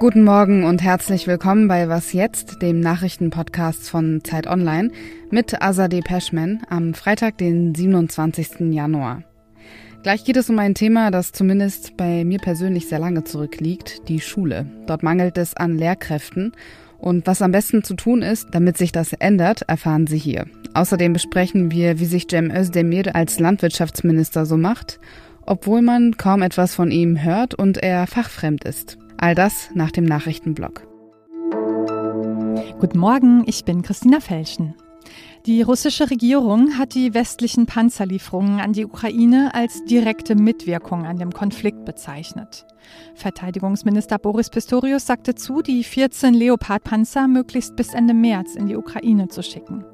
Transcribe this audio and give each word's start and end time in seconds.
Guten 0.00 0.24
Morgen 0.24 0.64
und 0.64 0.82
herzlich 0.82 1.28
willkommen 1.28 1.68
bei 1.68 1.88
Was 1.88 2.12
jetzt, 2.12 2.60
dem 2.62 2.80
Nachrichtenpodcast 2.80 3.88
von 3.88 4.24
Zeit 4.24 4.48
Online 4.48 4.90
mit 5.30 5.62
Azadeh 5.62 6.00
Peschman 6.00 6.66
am 6.68 6.94
Freitag, 6.94 7.38
den 7.38 7.76
27. 7.76 8.72
Januar. 8.72 9.22
Gleich 10.02 10.24
geht 10.24 10.36
es 10.36 10.50
um 10.50 10.58
ein 10.58 10.74
Thema, 10.74 11.12
das 11.12 11.30
zumindest 11.30 11.96
bei 11.96 12.24
mir 12.24 12.40
persönlich 12.40 12.88
sehr 12.88 12.98
lange 12.98 13.22
zurückliegt, 13.22 14.08
die 14.08 14.18
Schule. 14.18 14.66
Dort 14.88 15.04
mangelt 15.04 15.38
es 15.38 15.56
an 15.56 15.78
Lehrkräften 15.78 16.56
und 16.98 17.26
was 17.26 17.42
am 17.42 17.52
besten 17.52 17.84
zu 17.84 17.94
tun 17.94 18.22
ist, 18.22 18.48
damit 18.52 18.76
sich 18.76 18.92
das 18.92 19.12
ändert, 19.12 19.62
erfahren 19.62 20.06
Sie 20.06 20.18
hier. 20.18 20.46
Außerdem 20.74 21.12
besprechen 21.12 21.70
wir, 21.70 21.98
wie 21.98 22.04
sich 22.04 22.26
Cem 22.30 22.50
Özdemir 22.50 23.14
als 23.14 23.38
Landwirtschaftsminister 23.38 24.46
so 24.46 24.56
macht, 24.56 24.98
obwohl 25.46 25.82
man 25.82 26.16
kaum 26.16 26.42
etwas 26.42 26.74
von 26.74 26.90
ihm 26.90 27.22
hört 27.22 27.54
und 27.54 27.78
er 27.78 28.06
fachfremd 28.06 28.64
ist. 28.64 28.98
All 29.18 29.34
das 29.34 29.70
nach 29.74 29.90
dem 29.90 30.04
Nachrichtenblock. 30.04 30.86
Guten 32.78 32.98
Morgen, 32.98 33.44
ich 33.46 33.64
bin 33.64 33.82
Christina 33.82 34.20
Felschen. 34.20 34.74
Die 35.46 35.62
russische 35.62 36.10
Regierung 36.10 36.76
hat 36.76 36.96
die 36.96 37.14
westlichen 37.14 37.66
Panzerlieferungen 37.66 38.58
an 38.58 38.72
die 38.72 38.84
Ukraine 38.84 39.54
als 39.54 39.84
direkte 39.84 40.34
Mitwirkung 40.34 41.06
an 41.06 41.18
dem 41.18 41.30
Konflikt 41.32 41.84
bezeichnet. 41.84 42.66
Verteidigungsminister 43.14 44.18
Boris 44.18 44.50
Pistorius 44.50 45.06
sagte 45.06 45.36
zu, 45.36 45.62
die 45.62 45.84
14 45.84 46.34
Leopard-Panzer 46.34 47.28
möglichst 47.28 47.76
bis 47.76 47.94
Ende 47.94 48.12
März 48.12 48.56
in 48.56 48.66
die 48.66 48.74
Ukraine 48.74 49.28
zu 49.28 49.44
schicken. 49.44 49.84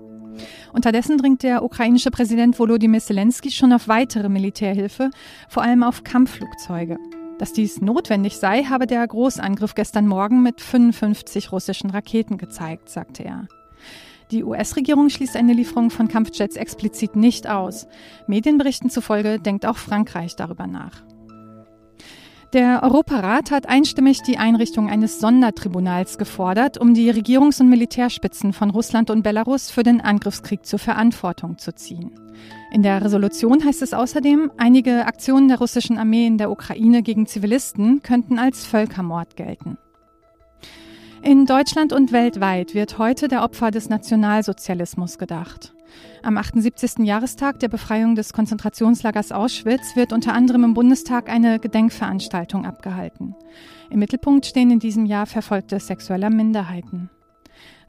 Unterdessen 0.73 1.19
dringt 1.19 1.42
der 1.42 1.62
ukrainische 1.62 2.11
Präsident 2.11 2.59
Volodymyr 2.59 3.00
Zelensky 3.00 3.50
schon 3.50 3.75
auf 3.75 3.89
weitere 3.89 4.30
Militärhilfe, 4.30 5.11
vor 5.50 5.62
allem 5.62 5.83
auf 5.83 6.03
Kampfflugzeuge. 6.03 6.97
Dass 7.39 7.53
dies 7.53 7.83
notwendig 7.83 8.39
sei, 8.39 8.64
habe 8.64 8.86
der 8.86 9.06
Großangriff 9.06 9.75
gestern 9.75 10.06
Morgen 10.06 10.42
mit 10.42 10.62
55 10.62 11.53
russischen 11.53 11.91
Raketen 11.91 12.39
gezeigt, 12.39 12.89
sagte 12.89 13.25
er. 13.25 13.48
Die 14.33 14.44
US-Regierung 14.44 15.11
schließt 15.11 15.36
eine 15.36 15.52
Lieferung 15.52 15.91
von 15.91 16.08
Kampfjets 16.08 16.56
explizit 16.56 17.16
nicht 17.16 17.47
aus. 17.47 17.86
Medienberichten 18.27 18.89
zufolge 18.89 19.39
denkt 19.39 19.66
auch 19.66 19.77
Frankreich 19.77 20.36
darüber 20.36 20.66
nach. 20.66 21.02
Der 22.55 22.83
Europarat 22.83 23.50
hat 23.50 23.69
einstimmig 23.69 24.22
die 24.22 24.39
Einrichtung 24.39 24.89
eines 24.89 25.20
Sondertribunals 25.20 26.16
gefordert, 26.16 26.78
um 26.78 26.94
die 26.94 27.11
Regierungs- 27.11 27.61
und 27.61 27.69
Militärspitzen 27.69 28.55
von 28.55 28.70
Russland 28.70 29.11
und 29.11 29.22
Belarus 29.22 29.70
für 29.70 29.83
den 29.83 30.00
Angriffskrieg 30.00 30.64
zur 30.64 30.78
Verantwortung 30.78 31.58
zu 31.58 31.74
ziehen. 31.74 32.12
In 32.72 32.83
der 32.83 33.05
Resolution 33.05 33.62
heißt 33.62 33.83
es 33.83 33.92
außerdem, 33.92 34.50
einige 34.56 35.05
Aktionen 35.05 35.48
der 35.48 35.58
russischen 35.58 35.98
Armee 35.98 36.27
in 36.27 36.39
der 36.39 36.50
Ukraine 36.50 37.02
gegen 37.02 37.27
Zivilisten 37.27 38.02
könnten 38.02 38.39
als 38.39 38.64
Völkermord 38.64 39.36
gelten. 39.36 39.77
In 41.25 41.47
Deutschland 41.47 41.92
und 41.92 42.11
weltweit 42.11 42.75
wird 42.75 42.98
heute 42.98 43.28
der 43.28 43.45
Opfer 43.45 43.70
des 43.70 43.89
Nationalsozialismus 43.89 45.19
gedacht. 45.19 45.73
Am 46.25 46.37
78. 46.37 46.98
Jahrestag 47.05 47.61
der 47.61 47.69
Befreiung 47.69 48.17
des 48.17 48.33
Konzentrationslagers 48.33 49.31
Auschwitz 49.31 49.95
wird 49.95 50.12
unter 50.12 50.34
anderem 50.34 50.64
im 50.64 50.75
Bundestag 50.75 51.29
eine 51.29 51.61
Gedenkveranstaltung 51.61 52.67
abgehalten. 52.67 53.37
Im 53.89 54.01
Mittelpunkt 54.01 54.47
stehen 54.47 54.73
in 54.73 54.81
diesem 54.81 55.06
Jahr 55.06 55.27
Verfolgte 55.27 55.79
sexueller 55.79 56.31
Minderheiten. 56.31 57.09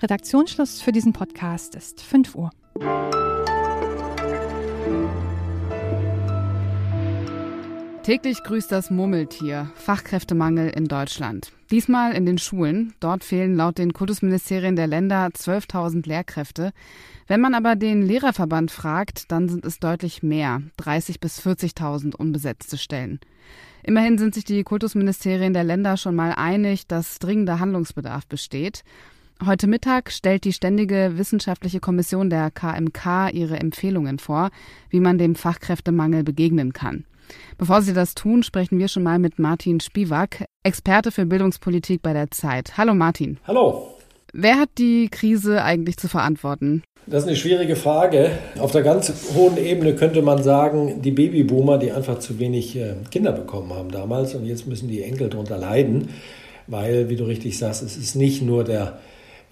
Redaktionsschluss 0.03 0.81
für 0.81 0.91
diesen 0.91 1.13
Podcast 1.13 1.73
ist 1.73 2.01
5 2.01 2.35
Uhr. 2.35 2.51
Täglich 8.03 8.43
grüßt 8.43 8.69
das 8.69 8.91
Murmeltier. 8.91 9.71
Fachkräftemangel 9.75 10.67
in 10.71 10.89
Deutschland. 10.89 11.53
Diesmal 11.71 12.11
in 12.11 12.25
den 12.25 12.37
Schulen. 12.37 12.93
Dort 12.99 13.23
fehlen 13.23 13.55
laut 13.55 13.77
den 13.77 13.93
Kultusministerien 13.93 14.75
der 14.75 14.87
Länder 14.87 15.27
12.000 15.27 16.05
Lehrkräfte. 16.05 16.73
Wenn 17.27 17.39
man 17.39 17.53
aber 17.55 17.77
den 17.77 18.01
Lehrerverband 18.01 18.71
fragt, 18.71 19.31
dann 19.31 19.47
sind 19.47 19.63
es 19.63 19.79
deutlich 19.79 20.21
mehr. 20.21 20.61
30 20.75 21.21
bis 21.21 21.39
40.000 21.39 22.13
unbesetzte 22.13 22.77
Stellen. 22.77 23.21
Immerhin 23.83 24.17
sind 24.17 24.33
sich 24.35 24.43
die 24.43 24.63
Kultusministerien 24.63 25.53
der 25.53 25.63
Länder 25.63 25.95
schon 25.95 26.15
mal 26.15 26.33
einig, 26.33 26.87
dass 26.87 27.19
dringender 27.19 27.61
Handlungsbedarf 27.61 28.27
besteht. 28.27 28.83
Heute 29.45 29.67
Mittag 29.67 30.11
stellt 30.11 30.43
die 30.43 30.51
Ständige 30.51 31.13
Wissenschaftliche 31.15 31.79
Kommission 31.79 32.29
der 32.29 32.51
KMK 32.51 33.31
ihre 33.31 33.61
Empfehlungen 33.61 34.19
vor, 34.19 34.49
wie 34.89 34.99
man 34.99 35.17
dem 35.17 35.35
Fachkräftemangel 35.35 36.25
begegnen 36.25 36.73
kann. 36.73 37.05
Bevor 37.57 37.81
Sie 37.81 37.93
das 37.93 38.15
tun, 38.15 38.43
sprechen 38.43 38.79
wir 38.79 38.87
schon 38.87 39.03
mal 39.03 39.19
mit 39.19 39.39
Martin 39.39 39.79
Spiewak, 39.79 40.45
Experte 40.63 41.11
für 41.11 41.25
Bildungspolitik 41.25 42.01
bei 42.01 42.13
der 42.13 42.31
Zeit. 42.31 42.77
Hallo 42.77 42.93
Martin. 42.93 43.39
Hallo. 43.47 43.87
Wer 44.33 44.59
hat 44.59 44.69
die 44.77 45.09
Krise 45.09 45.63
eigentlich 45.63 45.97
zu 45.97 46.07
verantworten? 46.07 46.83
Das 47.05 47.23
ist 47.23 47.27
eine 47.27 47.37
schwierige 47.37 47.75
Frage. 47.75 48.31
Auf 48.57 48.71
der 48.71 48.81
ganz 48.81 49.11
hohen 49.35 49.57
Ebene 49.57 49.93
könnte 49.93 50.21
man 50.21 50.41
sagen, 50.41 51.01
die 51.01 51.11
Babyboomer, 51.11 51.77
die 51.77 51.91
einfach 51.91 52.19
zu 52.19 52.39
wenig 52.39 52.77
äh, 52.77 52.95
Kinder 53.11 53.33
bekommen 53.33 53.73
haben 53.73 53.91
damals 53.91 54.35
und 54.35 54.45
jetzt 54.45 54.67
müssen 54.67 54.87
die 54.87 55.03
Enkel 55.03 55.29
darunter 55.29 55.57
leiden, 55.57 56.09
weil, 56.67 57.09
wie 57.09 57.17
du 57.17 57.25
richtig 57.25 57.57
sagst, 57.57 57.83
es 57.83 57.97
ist 57.97 58.15
nicht 58.15 58.41
nur 58.41 58.63
der 58.63 58.99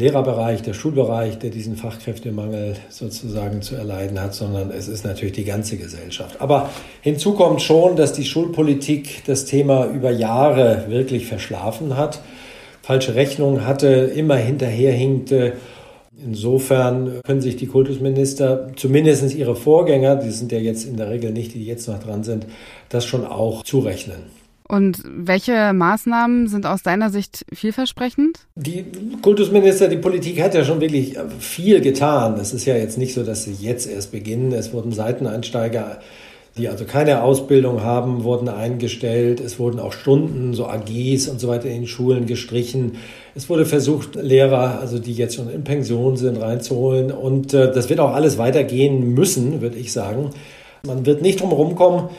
Lehrerbereich, 0.02 0.64
der 0.64 0.74
Schulbereich, 0.74 1.38
der 1.38 1.52
diesen 1.52 1.76
Fachkräftemangel 1.76 2.76
sozusagen 2.90 3.62
zu 3.62 3.76
erleiden 3.76 4.20
hat, 4.20 4.34
sondern 4.34 4.72
es 4.72 4.88
ist 4.88 5.06
natürlich 5.06 5.34
die 5.34 5.44
ganze 5.44 5.78
Gesellschaft. 5.78 6.42
Aber 6.42 6.70
hinzu 7.02 7.34
kommt 7.34 7.62
schon, 7.62 7.96
dass 7.96 8.12
die 8.12 8.26
Schulpolitik 8.26 9.24
das 9.28 9.46
Thema 9.46 9.86
über 9.86 10.10
Jahre 10.10 10.86
wirklich 10.90 11.28
verschlafen 11.28 11.98
hat, 11.98 12.20
falsche 12.82 13.14
Rechnungen 13.14 13.68
hatte, 13.68 13.88
immer 13.88 14.38
hinterherhinkte. 14.38 15.54
Insofern 16.24 17.22
können 17.24 17.42
sich 17.42 17.56
die 17.56 17.68
Kultusminister, 17.68 18.72
zumindest 18.76 19.36
ihre 19.36 19.56
Vorgänger, 19.56 20.16
die 20.16 20.32
sind 20.32 20.52
ja 20.52 20.58
jetzt 20.58 20.86
in 20.86 20.98
der 20.98 21.12
Regel 21.12 21.32
nicht, 21.32 21.54
die 21.54 21.64
jetzt 21.64 21.88
noch 21.88 22.00
dran 22.00 22.24
sind, 22.24 22.48
das 22.90 23.06
schon 23.06 23.26
auch 23.26 23.64
zurechnen. 23.64 24.41
Und 24.72 25.04
welche 25.04 25.74
Maßnahmen 25.74 26.48
sind 26.48 26.66
aus 26.66 26.82
deiner 26.82 27.10
Sicht 27.10 27.46
vielversprechend? 27.52 28.38
Die 28.56 28.86
Kultusminister, 29.22 29.90
die 29.90 29.98
Politik 29.98 30.42
hat 30.42 30.56
ja 30.56 30.64
schon 30.64 30.80
wirklich 30.80 31.18
viel 31.40 31.82
getan. 31.82 32.40
Es 32.40 32.54
ist 32.54 32.64
ja 32.64 32.78
jetzt 32.78 32.98
nicht 32.98 33.14
so, 33.14 33.24
dass 33.24 33.44
sie 33.44 33.52
jetzt 33.52 33.86
erst 33.86 34.14
beginnen. 34.14 34.54
Es 34.54 34.72
wurden 34.72 34.94
Seiteneinsteiger, 34.94 36.00
die 36.58 36.70
also 36.70 36.86
keine 36.86 37.22
Ausbildung 37.22 37.84
haben, 37.84 38.24
wurden 38.24 38.48
eingestellt. 38.48 39.42
Es 39.42 39.60
wurden 39.60 39.78
auch 39.82 39.92
Stunden, 39.92 40.54
so 40.54 40.68
AGs 40.68 41.28
und 41.28 41.42
so 41.42 41.50
weiter 41.50 41.66
in 41.66 41.82
den 41.82 41.88
Schulen 41.88 42.26
gestrichen. 42.26 42.94
Es 43.36 43.50
wurde 43.50 43.66
versucht, 43.66 44.16
Lehrer, 44.16 44.80
also 44.80 45.00
die 45.00 45.14
jetzt 45.14 45.36
schon 45.36 45.50
in 45.50 45.66
Pension 45.66 46.16
sind, 46.16 46.38
reinzuholen. 46.38 47.12
Und 47.12 47.54
äh, 47.54 47.74
das 47.74 47.90
wird 47.90 48.00
auch 48.00 48.14
alles 48.14 48.38
weitergehen 48.38 49.16
müssen, 49.16 49.60
würde 49.60 49.76
ich 49.76 49.92
sagen. 49.92 50.30
Man 50.88 51.06
wird 51.06 51.22
nicht 51.22 51.42
drum 51.42 51.50
herum 51.50 51.76
kommen, 51.76 52.10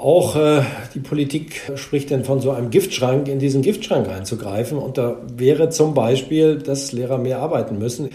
auch 0.00 0.34
äh, 0.34 0.62
die 0.94 1.00
Politik 1.00 1.72
spricht 1.76 2.10
denn 2.10 2.24
von 2.24 2.40
so 2.40 2.50
einem 2.52 2.70
Giftschrank, 2.70 3.28
in 3.28 3.38
diesen 3.38 3.60
Giftschrank 3.60 4.08
einzugreifen. 4.08 4.78
Und 4.78 4.96
da 4.96 5.18
wäre 5.32 5.68
zum 5.68 5.94
Beispiel, 5.94 6.58
dass 6.58 6.92
Lehrer 6.92 7.18
mehr 7.18 7.40
arbeiten 7.40 7.78
müssen. 7.78 8.08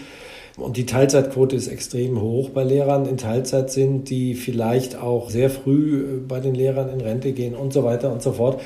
Und 0.56 0.76
die 0.76 0.86
Teilzeitquote 0.86 1.54
ist 1.54 1.68
extrem 1.68 2.20
hoch 2.20 2.50
bei 2.50 2.64
Lehrern 2.64 3.06
in 3.06 3.18
Teilzeit 3.18 3.70
sind, 3.70 4.10
die 4.10 4.34
vielleicht 4.34 4.96
auch 4.96 5.30
sehr 5.30 5.48
früh 5.48 6.00
äh, 6.00 6.20
bei 6.26 6.40
den 6.40 6.54
Lehrern 6.54 6.88
in 6.88 7.00
Rente 7.00 7.32
gehen 7.32 7.54
und 7.54 7.72
so 7.72 7.84
weiter 7.84 8.12
und 8.12 8.22
so 8.22 8.32
fort. 8.32 8.60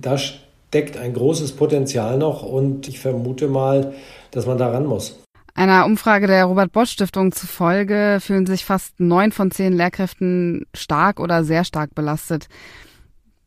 Da 0.00 0.16
steckt 0.16 0.96
ein 0.96 1.12
großes 1.12 1.52
Potenzial 1.52 2.16
noch 2.16 2.42
und 2.42 2.88
ich 2.88 2.98
vermute 2.98 3.48
mal, 3.48 3.92
dass 4.30 4.46
man 4.46 4.58
daran 4.58 4.86
muss. 4.86 5.23
Einer 5.54 5.86
Umfrage 5.86 6.26
der 6.26 6.46
Robert 6.46 6.72
Bosch 6.72 6.90
Stiftung 6.90 7.30
zufolge 7.30 8.18
fühlen 8.20 8.44
sich 8.44 8.64
fast 8.64 8.98
neun 8.98 9.30
von 9.30 9.52
zehn 9.52 9.72
Lehrkräften 9.72 10.66
stark 10.74 11.20
oder 11.20 11.44
sehr 11.44 11.64
stark 11.64 11.94
belastet. 11.94 12.48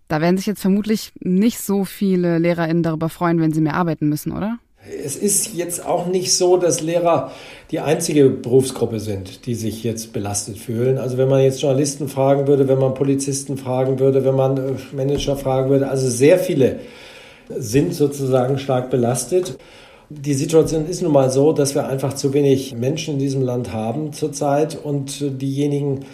Da 0.08 0.22
werden 0.22 0.38
sich 0.38 0.46
jetzt 0.46 0.62
vermutlich 0.62 1.12
nicht 1.20 1.60
so 1.60 1.84
viele 1.84 2.38
LehrerInnen 2.38 2.82
darüber 2.82 3.10
freuen, 3.10 3.42
wenn 3.42 3.52
sie 3.52 3.60
mehr 3.60 3.74
arbeiten 3.74 4.08
müssen, 4.08 4.32
oder? 4.32 4.58
Es 5.04 5.18
ist 5.18 5.54
jetzt 5.54 5.86
auch 5.86 6.08
nicht 6.08 6.34
so, 6.34 6.56
dass 6.56 6.80
Lehrer 6.80 7.34
die 7.72 7.82
einzige 7.82 8.30
Berufsgruppe 8.30 9.02
sind, 9.02 9.46
die 9.46 9.56
sich 9.56 9.84
jetzt 9.84 10.14
belastet 10.14 10.58
fühlen. 10.58 10.98
Also 10.98 11.18
wenn 11.18 11.28
man 11.28 11.42
jetzt 11.42 11.62
Journalisten 11.62 12.08
fragen 12.08 12.48
würde, 12.48 12.70
wenn 12.70 12.80
man 12.80 12.94
Polizisten 12.94 13.58
fragen 13.58 14.00
würde, 14.00 14.24
wenn 14.24 14.36
man 14.36 14.58
äh, 14.58 14.74
Manager 14.96 15.36
fragen 15.36 15.70
würde, 15.70 15.90
also 15.90 16.10
sehr 16.10 16.40
viele 16.40 16.80
sind 17.50 17.94
sozusagen 17.94 18.60
stark 18.60 18.90
belastet. 18.90 19.58
Die 20.10 20.34
Situation 20.34 20.88
ist 20.88 21.02
nun 21.02 21.12
mal 21.12 21.30
so, 21.30 21.52
dass 21.52 21.76
wir 21.76 21.88
einfach 21.88 22.14
zu 22.14 22.34
wenig 22.34 22.74
Menschen 22.74 23.16
in 23.16 23.20
diesem 23.20 23.42
Land 23.42 23.74
haben 23.74 24.14
zurzeit 24.14 24.78
und 24.82 25.42
diejenigen, 25.42 26.06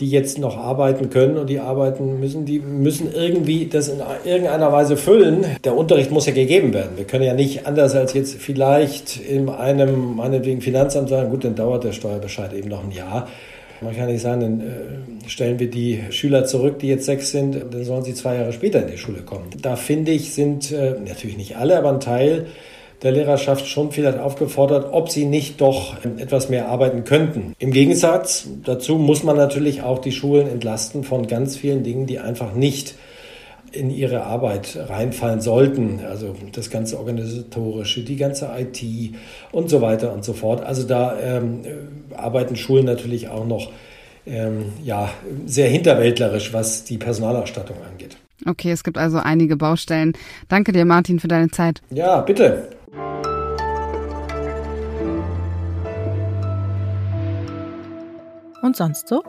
die 0.00 0.10
jetzt 0.10 0.38
noch 0.38 0.56
arbeiten 0.56 1.10
können 1.10 1.38
und 1.38 1.48
die 1.48 1.60
arbeiten 1.60 2.18
müssen, 2.18 2.44
die 2.44 2.58
müssen 2.58 3.10
irgendwie 3.14 3.66
das 3.66 3.88
in 3.88 4.00
irgendeiner 4.24 4.72
Weise 4.72 4.96
füllen. 4.96 5.46
Der 5.64 5.76
Unterricht 5.76 6.10
muss 6.10 6.26
ja 6.26 6.32
gegeben 6.32 6.74
werden. 6.74 6.96
Wir 6.96 7.04
können 7.04 7.24
ja 7.24 7.34
nicht 7.34 7.66
anders 7.66 7.94
als 7.94 8.12
jetzt 8.14 8.34
vielleicht 8.34 9.18
in 9.18 9.48
einem, 9.48 10.16
meinetwegen 10.16 10.60
Finanzamt 10.60 11.08
sagen, 11.08 11.30
gut, 11.30 11.44
dann 11.44 11.54
dauert 11.54 11.84
der 11.84 11.92
Steuerbescheid 11.92 12.52
eben 12.52 12.68
noch 12.68 12.84
ein 12.84 12.90
Jahr. 12.90 13.28
Man 13.80 13.94
kann 13.94 14.06
nicht 14.06 14.22
sagen, 14.22 14.40
dann 14.40 14.60
äh, 14.60 15.28
stellen 15.28 15.58
wir 15.58 15.70
die 15.70 16.00
Schüler 16.10 16.46
zurück, 16.46 16.80
die 16.80 16.88
jetzt 16.88 17.06
sechs 17.06 17.30
sind, 17.30 17.54
dann 17.70 17.84
sollen 17.84 18.02
sie 18.02 18.14
zwei 18.14 18.34
Jahre 18.34 18.52
später 18.52 18.82
in 18.82 18.90
die 18.90 18.98
Schule 18.98 19.22
kommen. 19.22 19.46
Da 19.62 19.76
finde 19.76 20.12
ich, 20.12 20.34
sind 20.34 20.72
äh, 20.72 20.94
natürlich 21.06 21.36
nicht 21.36 21.56
alle, 21.56 21.78
aber 21.78 21.90
ein 21.92 22.00
Teil 22.00 22.46
der 23.02 23.12
Lehrerschaft 23.12 23.66
schon 23.66 23.92
vielleicht 23.92 24.18
aufgefordert, 24.18 24.92
ob 24.92 25.10
sie 25.10 25.26
nicht 25.26 25.60
doch 25.60 25.96
etwas 26.18 26.48
mehr 26.48 26.68
arbeiten 26.68 27.04
könnten. 27.04 27.54
Im 27.58 27.70
Gegensatz 27.70 28.48
dazu 28.64 28.96
muss 28.96 29.22
man 29.22 29.36
natürlich 29.36 29.82
auch 29.82 29.98
die 29.98 30.12
Schulen 30.12 30.48
entlasten 30.48 31.04
von 31.04 31.26
ganz 31.26 31.56
vielen 31.56 31.82
Dingen, 31.82 32.06
die 32.06 32.18
einfach 32.18 32.54
nicht 32.54 32.94
in 33.72 33.90
ihre 33.90 34.24
Arbeit 34.24 34.78
reinfallen 34.88 35.40
sollten. 35.40 36.00
Also 36.08 36.34
das 36.52 36.70
ganze 36.70 36.98
Organisatorische, 36.98 38.02
die 38.02 38.16
ganze 38.16 38.50
IT 38.58 38.82
und 39.52 39.68
so 39.68 39.80
weiter 39.82 40.12
und 40.12 40.24
so 40.24 40.32
fort. 40.32 40.64
Also 40.64 40.84
da 40.84 41.18
ähm, 41.20 41.60
arbeiten 42.16 42.56
Schulen 42.56 42.86
natürlich 42.86 43.28
auch 43.28 43.46
noch 43.46 43.70
ähm, 44.26 44.72
ja, 44.82 45.10
sehr 45.44 45.68
hinterwäldlerisch, 45.68 46.52
was 46.52 46.84
die 46.84 46.98
Personalausstattung 46.98 47.76
angeht. 47.90 48.16
Okay, 48.44 48.70
es 48.70 48.84
gibt 48.84 48.98
also 48.98 49.18
einige 49.18 49.56
Baustellen. 49.56 50.12
Danke 50.48 50.72
dir, 50.72 50.84
Martin, 50.84 51.20
für 51.20 51.28
deine 51.28 51.50
Zeit. 51.50 51.80
Ja, 51.90 52.20
bitte. 52.20 52.68
Und 58.66 58.74
sonst 58.74 59.06
so? 59.06 59.22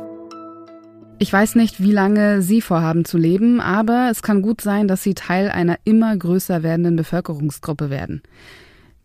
Ich 1.20 1.32
weiß 1.32 1.54
nicht, 1.54 1.80
wie 1.80 1.92
lange 1.92 2.42
Sie 2.42 2.60
vorhaben 2.60 3.06
zu 3.06 3.20
leben, 3.20 3.62
aber 3.62 4.08
es 4.10 4.24
kann 4.24 4.42
gut 4.42 4.62
sein, 4.62 4.88
dass 4.88 5.04
Sie 5.04 5.14
Teil 5.14 5.52
einer 5.52 5.78
immer 5.84 6.18
größer 6.18 6.64
werdenden 6.64 6.96
Bevölkerungsgruppe 6.96 7.92
werden. 7.92 8.24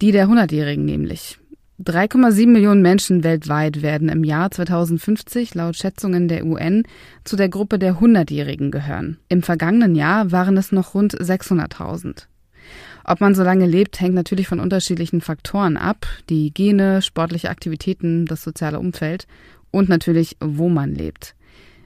Die 0.01 0.11
der 0.11 0.29
Hundertjährigen 0.29 0.87
nämlich. 0.87 1.39
3,7 1.85 2.47
Millionen 2.47 2.81
Menschen 2.81 3.25
weltweit 3.25 3.83
werden 3.83 4.09
im 4.09 4.25
Jahr 4.25 4.51
2050 4.51 5.55
laut 5.55 5.77
Schätzungen 5.77 6.29
der 6.29 6.47
UN 6.47 6.85
zu 7.25 7.37
der 7.37 7.51
Gruppe 7.51 7.79
der 7.79 8.01
Hundertjährigen 8.01 8.71
gehören. 8.71 9.19
Im 9.29 9.43
vergangenen 9.43 9.95
Jahr 9.95 10.33
waren 10.33 10.57
es 10.57 10.73
noch 10.73 10.95
rund 10.95 11.15
600.000. 11.15 12.27
Ob 13.05 13.21
man 13.21 13.35
so 13.35 13.43
lange 13.43 13.67
lebt, 13.67 14.01
hängt 14.01 14.15
natürlich 14.15 14.49
von 14.49 14.61
unterschiedlichen 14.61 15.21
Faktoren 15.21 15.77
ab. 15.77 16.07
Die 16.31 16.55
Gene, 16.55 17.03
sportliche 17.03 17.51
Aktivitäten, 17.51 18.25
das 18.25 18.43
soziale 18.43 18.79
Umfeld 18.79 19.27
und 19.73 19.89
natürlich, 19.89 20.37
wo 20.41 20.69
man 20.69 20.95
lebt. 20.95 21.35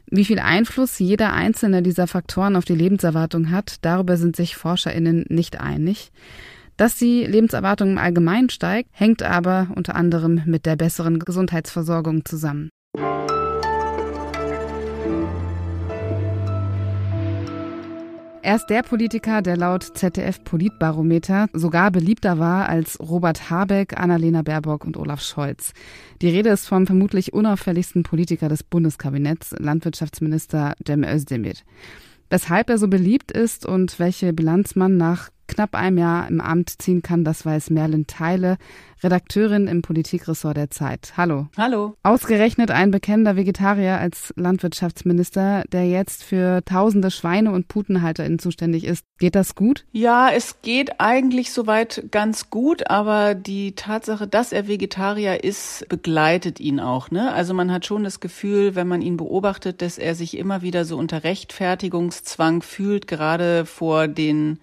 Wie 0.09 0.25
viel 0.25 0.39
Einfluss 0.39 0.99
jeder 0.99 1.33
einzelne 1.33 1.83
dieser 1.83 2.07
Faktoren 2.07 2.55
auf 2.55 2.65
die 2.65 2.75
Lebenserwartung 2.75 3.51
hat, 3.51 3.77
darüber 3.81 4.17
sind 4.17 4.37
sich 4.37 4.57
Forscherinnen 4.57 5.25
nicht 5.29 5.61
einig. 5.61 6.13
Dass 6.77 6.97
die 6.97 7.25
Lebenserwartung 7.25 7.93
im 7.93 7.99
Allgemeinen 7.99 8.51
steigt, 8.51 8.91
hängt 8.93 9.23
aber 9.23 9.69
unter 9.75 9.97
anderem 9.97 10.43
mit 10.45 10.67
der 10.67 10.77
besseren 10.77 11.19
Gesundheitsversorgung 11.19 12.25
zusammen. 12.25 12.69
Er 18.47 18.55
ist 18.55 18.67
der 18.67 18.85
Politiker, 18.85 19.43
der 19.43 19.57
laut 19.57 19.83
ZDF 19.83 20.45
Politbarometer 20.45 21.49
sogar 21.53 21.91
beliebter 21.91 22.39
war 22.39 22.69
als 22.69 23.01
Robert 23.01 23.51
Habeck, 23.51 23.99
Annalena 23.99 24.43
Baerbock 24.43 24.85
und 24.85 24.97
Olaf 24.97 25.21
Scholz. 25.21 25.73
Die 26.23 26.29
Rede 26.29 26.51
ist 26.51 26.69
vom 26.69 26.87
vermutlich 26.87 27.33
unauffälligsten 27.33 28.05
Politiker 28.05 28.49
des 28.49 28.63
Bundeskabinetts, 28.63 29.57
Landwirtschaftsminister 29.59 30.75
Cem 30.87 31.03
Özdemir. 31.03 31.55
Weshalb 32.31 32.71
er 32.71 32.79
so 32.79 32.87
beliebt 32.87 33.33
ist 33.33 33.67
und 33.67 33.99
welche 33.99 34.33
Bilanz 34.33 34.77
man 34.77 34.97
nach 34.97 35.31
knapp 35.47 35.75
einem 35.75 35.99
Jahr 35.99 36.29
im 36.29 36.41
Amt 36.41 36.83
ziehen 36.83 37.03
kann, 37.03 37.25
das 37.25 37.45
weiß 37.47 37.71
Merlin 37.71 38.07
Teile, 38.07 38.59
Redakteurin 39.03 39.67
im 39.67 39.83
Politikressort 39.83 40.57
der 40.57 40.71
Zeit. 40.71 41.13
Hallo. 41.17 41.49
Hallo. 41.57 41.95
Ausgerechnet 42.03 42.71
ein 42.71 42.91
bekennender 42.91 43.37
Vegetarier 43.37 43.99
als 43.99 44.33
Landwirtschaftsminister, 44.37 45.65
der 45.71 45.89
jetzt 45.89 46.25
für 46.25 46.65
tausende 46.65 47.11
Schweine- 47.11 47.53
und 47.53 47.69
PutenhalterInnen 47.69 48.39
zuständig 48.39 48.85
ist. 48.85 49.05
Geht 49.19 49.35
das 49.35 49.55
gut? 49.55 49.85
Ja, 49.93 50.31
es 50.31 50.63
geht 50.63 51.01
eigentlich 51.01 51.53
soweit 51.53 52.07
ganz 52.11 52.49
gut, 52.49 52.91
aber 52.91 53.35
die 53.35 53.75
Tatsache, 53.75 54.27
dass 54.27 54.53
er 54.53 54.67
Vegetarier 54.67 55.45
ist, 55.45 55.87
begleitet 55.89 56.59
ihn 56.59 56.81
auch. 56.81 57.11
Ne? 57.11 57.33
Also 57.33 57.53
man 57.53 57.71
hat 57.71 57.85
schon 57.85 58.03
das 58.03 58.21
Gefühl, 58.21 58.75
wenn 58.75 58.89
man 58.89 59.03
ihn 59.03 59.17
beobachtet, 59.19 59.83
dass 59.83 59.99
er 59.99 60.15
sich 60.15 60.37
immer 60.37 60.63
wieder 60.63 60.85
so 60.85 60.97
unter 60.97 61.23
Rechtfertigungszwang 61.23 62.63
fühlt, 62.63 63.07
gerade 63.07 63.67
vor 63.67 64.09
den 64.09 64.59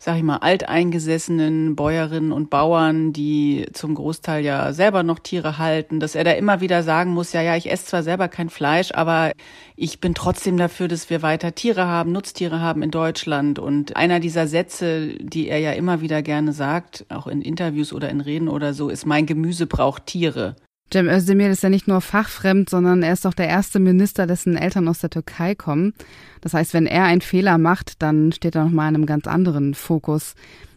sag 0.00 0.16
ich 0.16 0.22
mal, 0.22 0.36
alteingesessenen 0.36 1.74
Bäuerinnen 1.74 2.32
und 2.32 2.50
Bauern, 2.50 3.12
die 3.12 3.66
zum 3.72 3.94
Großteil 3.94 4.44
ja 4.44 4.72
selber 4.72 5.02
noch 5.02 5.18
Tiere 5.18 5.58
halten, 5.58 6.00
dass 6.00 6.14
er 6.14 6.24
da 6.24 6.32
immer 6.32 6.60
wieder 6.60 6.82
sagen 6.82 7.12
muss, 7.12 7.32
ja, 7.32 7.42
ja, 7.42 7.56
ich 7.56 7.70
esse 7.70 7.86
zwar 7.86 8.02
selber 8.02 8.28
kein 8.28 8.48
Fleisch, 8.48 8.92
aber 8.92 9.32
ich 9.76 10.00
bin 10.00 10.14
trotzdem 10.14 10.56
dafür, 10.56 10.88
dass 10.88 11.10
wir 11.10 11.22
weiter 11.22 11.54
Tiere 11.54 11.86
haben, 11.86 12.12
Nutztiere 12.12 12.60
haben 12.60 12.82
in 12.82 12.90
Deutschland. 12.90 13.58
Und 13.58 13.96
einer 13.96 14.20
dieser 14.20 14.46
Sätze, 14.46 15.14
die 15.18 15.48
er 15.48 15.58
ja 15.58 15.72
immer 15.72 16.00
wieder 16.00 16.22
gerne 16.22 16.52
sagt, 16.52 17.04
auch 17.08 17.26
in 17.26 17.42
Interviews 17.42 17.92
oder 17.92 18.08
in 18.08 18.20
Reden 18.20 18.48
oder 18.48 18.74
so, 18.74 18.88
ist, 18.88 19.06
mein 19.06 19.26
Gemüse 19.26 19.66
braucht 19.66 20.06
Tiere. 20.06 20.56
Cem 20.92 21.08
Özdemir 21.08 21.50
ist 21.50 21.62
ja 21.62 21.68
nicht 21.68 21.86
nur 21.86 22.00
fachfremd, 22.00 22.70
sondern 22.70 23.02
er 23.02 23.12
ist 23.12 23.26
auch 23.26 23.34
der 23.34 23.48
erste 23.48 23.78
Minister, 23.78 24.26
dessen 24.26 24.56
Eltern 24.56 24.88
aus 24.88 25.00
der 25.00 25.10
Türkei 25.10 25.54
kommen. 25.54 25.92
Das 26.40 26.54
heißt, 26.54 26.72
wenn 26.72 26.86
er 26.86 27.04
einen 27.04 27.20
Fehler 27.20 27.58
macht, 27.58 28.02
dann 28.02 28.32
steht 28.32 28.54
er 28.54 28.64
nochmal 28.64 28.88
in 28.88 28.94
einem 28.94 29.06
ganz 29.06 29.26
anderen 29.26 29.74
Fokus. 29.74 30.34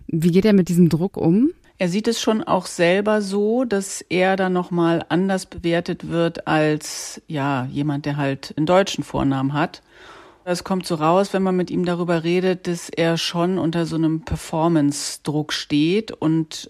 Wie 0.08 0.32
geht 0.32 0.46
er 0.46 0.54
mit 0.54 0.68
diesem 0.68 0.90
Druck 0.90 1.16
um? 1.16 1.52
Er 1.78 1.88
sieht 1.88 2.08
es 2.08 2.22
schon 2.22 2.44
auch 2.44 2.68
selber 2.68 3.22
so, 3.22 3.64
dass 3.64 4.02
er 4.02 4.36
dann 4.36 4.54
nochmal 4.54 5.04
anders 5.10 5.46
bewertet 5.46 6.10
wird 6.10 6.46
als, 6.46 7.22
ja, 7.28 7.68
jemand, 7.72 8.06
der 8.06 8.18
halt 8.18 8.54
einen 8.56 8.68
deutschen 8.68 9.04
Vornamen 9.04 9.54
hat. 9.54 9.82
Es 10.44 10.64
kommt 10.64 10.86
so 10.86 10.96
raus, 10.96 11.34
wenn 11.34 11.42
man 11.42 11.56
mit 11.56 11.72
ihm 11.72 11.86
darüber 11.86 12.24
redet, 12.24 12.68
dass 12.68 12.90
er 12.90 13.18
schon 13.18 13.58
unter 13.58 13.86
so 13.86 13.96
einem 13.96 14.22
Performance-Druck 14.22 15.54
steht 15.54 16.12
und 16.12 16.70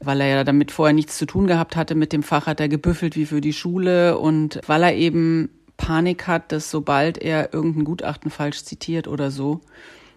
weil 0.00 0.20
er 0.20 0.28
ja 0.28 0.44
damit 0.44 0.70
vorher 0.70 0.94
nichts 0.94 1.18
zu 1.18 1.26
tun 1.26 1.46
gehabt 1.46 1.76
hatte 1.76 1.94
mit 1.94 2.12
dem 2.12 2.22
Fach, 2.22 2.46
hat 2.46 2.60
er 2.60 2.68
gebüffelt 2.68 3.16
wie 3.16 3.26
für 3.26 3.40
die 3.40 3.52
Schule 3.52 4.18
und 4.18 4.60
weil 4.66 4.82
er 4.82 4.94
eben 4.94 5.50
Panik 5.76 6.26
hat, 6.26 6.52
dass 6.52 6.70
sobald 6.70 7.18
er 7.18 7.52
irgendein 7.52 7.84
Gutachten 7.84 8.30
falsch 8.30 8.64
zitiert 8.64 9.08
oder 9.08 9.30
so, 9.30 9.60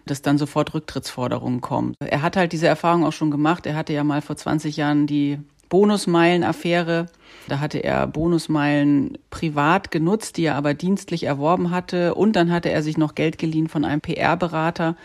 dass 0.06 0.22
dann 0.22 0.38
sofort 0.38 0.74
Rücktrittsforderungen 0.74 1.60
kommen. 1.60 1.94
Er 2.00 2.22
hat 2.22 2.36
halt 2.36 2.52
diese 2.52 2.66
Erfahrung 2.66 3.04
auch 3.04 3.12
schon 3.12 3.30
gemacht. 3.30 3.66
Er 3.66 3.76
hatte 3.76 3.92
ja 3.92 4.04
mal 4.04 4.22
vor 4.22 4.36
20 4.36 4.76
Jahren 4.76 5.06
die 5.06 5.38
Bonusmeilen-Affäre. 5.68 7.06
Da 7.48 7.60
hatte 7.60 7.78
er 7.78 8.06
Bonusmeilen 8.06 9.18
privat 9.30 9.90
genutzt, 9.90 10.36
die 10.36 10.44
er 10.44 10.56
aber 10.56 10.74
dienstlich 10.74 11.24
erworben 11.24 11.70
hatte. 11.70 12.14
Und 12.14 12.34
dann 12.36 12.50
hatte 12.50 12.70
er 12.70 12.82
sich 12.82 12.96
noch 12.96 13.14
Geld 13.14 13.38
geliehen 13.38 13.68
von 13.68 13.84
einem 13.84 14.00
PR-Berater 14.00 14.96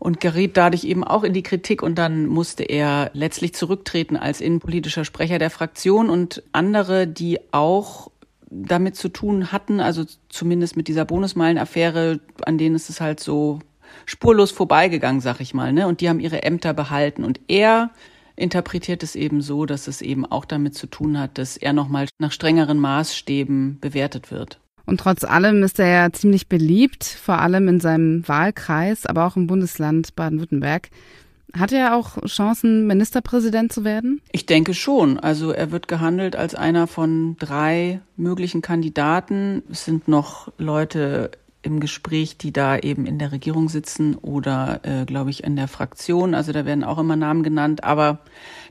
und 0.00 0.18
geriet 0.18 0.56
dadurch 0.56 0.84
eben 0.84 1.04
auch 1.04 1.22
in 1.22 1.34
die 1.34 1.42
Kritik 1.42 1.82
und 1.82 1.96
dann 1.96 2.26
musste 2.26 2.64
er 2.64 3.10
letztlich 3.12 3.54
zurücktreten 3.54 4.16
als 4.16 4.40
innenpolitischer 4.40 5.04
Sprecher 5.04 5.38
der 5.38 5.50
Fraktion 5.50 6.08
und 6.08 6.42
andere, 6.52 7.06
die 7.06 7.38
auch 7.52 8.10
damit 8.50 8.96
zu 8.96 9.10
tun 9.10 9.52
hatten, 9.52 9.78
also 9.78 10.04
zumindest 10.30 10.76
mit 10.76 10.88
dieser 10.88 11.04
Bonusmeilen-Affäre, 11.04 12.18
an 12.46 12.58
denen 12.58 12.74
ist 12.74 12.88
es 12.88 13.00
halt 13.00 13.20
so 13.20 13.60
spurlos 14.06 14.50
vorbeigegangen, 14.50 15.20
sag 15.20 15.40
ich 15.40 15.52
mal, 15.52 15.72
ne? 15.72 15.86
Und 15.86 16.00
die 16.00 16.08
haben 16.08 16.18
ihre 16.18 16.42
Ämter 16.42 16.72
behalten 16.72 17.22
und 17.22 17.38
er 17.46 17.90
interpretiert 18.36 19.02
es 19.02 19.14
eben 19.14 19.42
so, 19.42 19.66
dass 19.66 19.86
es 19.86 20.00
eben 20.00 20.24
auch 20.24 20.46
damit 20.46 20.74
zu 20.74 20.86
tun 20.86 21.18
hat, 21.18 21.36
dass 21.36 21.58
er 21.58 21.74
nochmal 21.74 22.08
nach 22.18 22.32
strengeren 22.32 22.78
Maßstäben 22.78 23.78
bewertet 23.80 24.30
wird. 24.30 24.59
Und 24.86 25.00
trotz 25.00 25.24
allem 25.24 25.62
ist 25.62 25.78
er 25.78 25.88
ja 25.88 26.12
ziemlich 26.12 26.48
beliebt, 26.48 27.04
vor 27.04 27.38
allem 27.38 27.68
in 27.68 27.80
seinem 27.80 28.26
Wahlkreis, 28.26 29.06
aber 29.06 29.26
auch 29.26 29.36
im 29.36 29.46
Bundesland 29.46 30.14
Baden-Württemberg. 30.16 30.90
Hat 31.52 31.72
er 31.72 31.96
auch 31.96 32.18
Chancen, 32.26 32.86
Ministerpräsident 32.86 33.72
zu 33.72 33.82
werden? 33.84 34.20
Ich 34.30 34.46
denke 34.46 34.72
schon. 34.72 35.18
Also 35.18 35.50
er 35.50 35.72
wird 35.72 35.88
gehandelt 35.88 36.36
als 36.36 36.54
einer 36.54 36.86
von 36.86 37.36
drei 37.38 38.00
möglichen 38.16 38.62
Kandidaten. 38.62 39.62
Es 39.70 39.84
sind 39.84 40.06
noch 40.06 40.52
Leute 40.58 41.32
im 41.62 41.80
Gespräch, 41.80 42.38
die 42.38 42.52
da 42.52 42.78
eben 42.78 43.04
in 43.06 43.18
der 43.18 43.32
Regierung 43.32 43.68
sitzen 43.68 44.14
oder, 44.14 44.80
äh, 44.82 45.04
glaube 45.04 45.30
ich, 45.30 45.44
in 45.44 45.56
der 45.56 45.68
Fraktion. 45.68 46.34
Also 46.34 46.52
da 46.52 46.64
werden 46.64 46.84
auch 46.84 46.98
immer 46.98 47.16
Namen 47.16 47.42
genannt. 47.42 47.84
Aber 47.84 48.20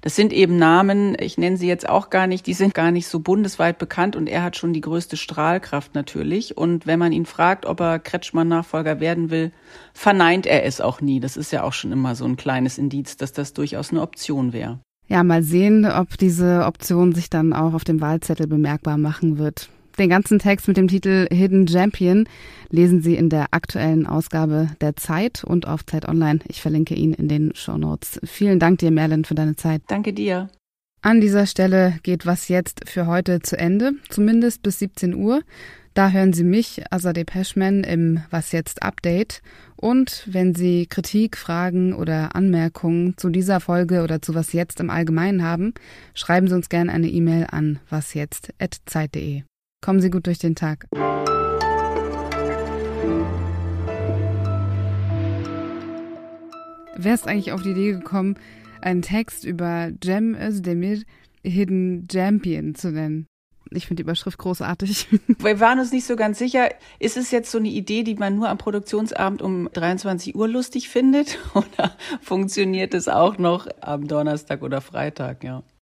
das 0.02 0.16
sind 0.16 0.34
eben 0.34 0.58
Namen, 0.58 1.16
ich 1.20 1.38
nenne 1.38 1.58
sie 1.58 1.68
jetzt 1.68 1.88
auch 1.88 2.10
gar 2.10 2.26
nicht, 2.26 2.48
die 2.48 2.54
sind 2.54 2.74
gar 2.74 2.92
nicht 2.92 3.08
so 3.08 3.20
bundesweit 3.20 3.78
bekannt 3.78 4.16
und 4.16 4.28
er 4.28 4.44
hat 4.44 4.58
schon 4.58 4.74
die 4.74 4.82
größte 4.82 5.18
Strahlkraft 5.18 5.94
natürlich. 5.94 6.58
Und 6.58 6.88
wenn 6.88 7.00
man 7.00 7.12
ihn 7.12 7.26
fragt, 7.26 7.66
ob 7.66 7.80
er 7.80 8.00
Kretschmann-Nachfolger 8.00 9.00
werden 9.00 9.30
will, 9.30 9.52
verneint 9.94 10.48
er 10.48 10.66
es 10.66 10.82
auch 10.82 11.00
nie. 11.02 11.20
Das 11.20 11.38
ist 11.38 11.52
ja 11.52 11.64
auch 11.64 11.74
schon 11.74 11.92
immer 11.92 12.16
so 12.16 12.26
ein 12.26 12.38
kleines 12.38 12.78
Indiz, 12.78 13.18
dass 13.18 13.34
das 13.34 13.54
durchaus 13.54 13.92
eine 13.92 14.02
Option 14.02 14.52
wäre. 14.52 14.80
Ja, 15.08 15.24
mal 15.24 15.42
sehen, 15.42 15.86
ob 15.86 16.18
diese 16.18 16.66
Option 16.66 17.14
sich 17.14 17.30
dann 17.30 17.52
auch 17.54 17.74
auf 17.74 17.84
dem 17.84 18.00
Wahlzettel 18.00 18.48
bemerkbar 18.48 18.98
machen 18.98 19.40
wird. 19.40 19.70
Den 20.00 20.10
ganzen 20.10 20.40
Text 20.40 20.70
mit 20.70 20.78
dem 20.78 20.88
Titel 20.88 21.28
Hidden 21.30 21.68
Champion 21.68 22.26
lesen 22.70 23.02
Sie 23.02 23.16
in 23.16 23.30
der 23.30 23.48
aktuellen 23.52 24.08
Ausgabe 24.08 24.70
der 24.80 24.96
Zeit 24.96 25.44
und 25.44 25.68
auf 25.68 25.86
Zeit 25.86 26.08
Online. 26.08 26.40
Ich 26.48 26.62
verlinke 26.62 26.96
ihn 26.96 27.14
in 27.14 27.28
den 27.28 27.54
Show 27.54 27.78
Notes. 27.78 28.18
Vielen 28.24 28.60
Dank 28.60 28.80
dir, 28.80 28.92
Merlin, 28.92 29.26
für 29.26 29.36
deine 29.36 29.58
Zeit. 29.58 29.82
Danke 29.90 30.14
dir. 30.14 30.50
An 31.02 31.20
dieser 31.20 31.46
Stelle 31.46 31.96
geht 32.02 32.26
was 32.26 32.48
jetzt 32.48 32.90
für 32.90 33.08
heute 33.08 33.42
zu 33.42 33.58
Ende, 33.58 33.92
zumindest 34.10 34.64
bis 34.64 34.80
17 34.80 35.16
Uhr. 35.16 35.42
Da 35.94 36.12
hören 36.12 36.32
Sie 36.32 36.46
mich, 36.46 36.82
Azadeh 36.92 37.26
Peschman, 37.26 37.84
im 37.84 38.22
Was 38.30 38.54
jetzt 38.54 38.84
Update. 38.84 39.42
Und 39.76 40.24
wenn 40.28 40.56
Sie 40.56 40.88
Kritik, 40.88 41.36
Fragen 41.36 41.94
oder 41.94 42.38
Anmerkungen 42.38 43.18
zu 43.18 43.30
dieser 43.30 43.60
Folge 43.60 44.02
oder 44.02 44.22
zu 44.22 44.34
Was 44.34 44.54
jetzt 44.54 44.80
im 44.80 44.90
Allgemeinen 44.90 45.44
haben, 45.44 45.74
schreiben 46.14 46.48
Sie 46.48 46.56
uns 46.56 46.70
gerne 46.70 46.94
eine 46.94 47.10
E-Mail 47.10 47.48
an 47.52 47.80
wasjetzt.zeit.de. 47.90 49.44
Kommen 49.82 50.02
Sie 50.02 50.10
gut 50.10 50.28
durch 50.28 50.40
den 50.40 50.56
Tag. 50.56 50.88
Wer 57.02 57.14
ist 57.14 57.28
eigentlich 57.28 57.54
auf 57.54 57.62
die 57.62 57.72
Idee 57.72 57.94
gekommen, 57.94 58.36
einen 58.82 59.02
Text 59.02 59.46
über 59.46 59.90
Cem 60.04 60.36
Özdemir 60.36 61.02
Hidden 61.44 62.08
Champion 62.12 62.76
zu 62.76 62.92
nennen? 62.92 63.26
Ich 63.72 63.86
finde 63.86 64.02
die 64.02 64.04
Überschrift 64.04 64.38
großartig. 64.38 65.08
Wir 65.40 65.60
waren 65.60 65.80
uns 65.80 65.92
nicht 65.92 66.06
so 66.06 66.16
ganz 66.16 66.40
sicher, 66.40 66.70
ist 67.00 67.18
es 67.18 67.32
jetzt 67.32 67.52
so 67.52 67.60
eine 67.60 67.70
Idee, 67.70 68.04
die 68.04 68.16
man 68.16 68.36
nur 68.36 68.50
am 68.50 68.58
Produktionsabend 68.58 69.42
um 69.42 69.70
23 69.72 70.36
Uhr 70.36 70.48
lustig 70.48 70.90
findet 70.90 71.38
oder 71.54 71.96
funktioniert 72.22 72.94
es 72.94 73.08
auch 73.08 73.38
noch 73.38 73.68
am 73.80 74.08
Donnerstag 74.08 74.62
oder 74.62 74.82
Freitag, 74.82 75.44
ja? 75.44 75.64